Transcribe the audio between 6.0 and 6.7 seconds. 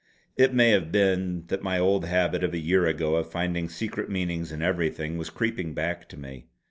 to me.